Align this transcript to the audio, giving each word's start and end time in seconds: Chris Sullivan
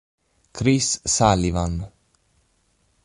Chris 0.51 0.97
Sullivan 1.05 1.77